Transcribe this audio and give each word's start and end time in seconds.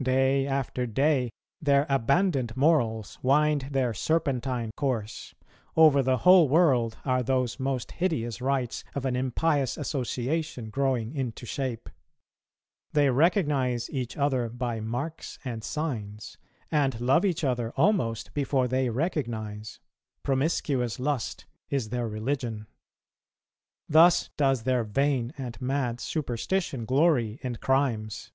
Day 0.12 0.46
after 0.46 0.84
day, 0.86 1.30
their 1.62 1.86
abandoned 1.88 2.54
morals 2.54 3.18
wind 3.22 3.68
their 3.70 3.94
serpentine 3.94 4.70
course; 4.76 5.34
over 5.78 6.02
the 6.02 6.18
whole 6.18 6.46
world 6.46 6.98
are 7.06 7.22
those 7.22 7.58
most 7.58 7.92
hideous 7.92 8.42
rites 8.42 8.84
of 8.94 9.06
an 9.06 9.16
impious 9.16 9.78
association 9.78 10.68
growing 10.68 11.14
into 11.14 11.46
shape:... 11.46 11.88
they 12.92 13.08
recognize 13.08 13.88
each 13.88 14.14
other 14.14 14.50
by 14.50 14.78
marks 14.78 15.38
and 15.42 15.64
signs, 15.64 16.36
and 16.70 17.00
love 17.00 17.24
each 17.24 17.42
other 17.42 17.72
almost 17.74 18.34
before 18.34 18.68
they 18.68 18.90
recognize; 18.90 19.80
promiscuous 20.22 21.00
lust 21.00 21.46
is 21.70 21.88
their 21.88 22.06
religion. 22.06 22.66
Thus 23.88 24.28
does 24.36 24.64
their 24.64 24.84
vain 24.84 25.32
and 25.38 25.58
mad 25.62 25.98
superstition 25.98 26.84
glory 26.84 27.38
in 27.40 27.56
crimes. 27.56 28.32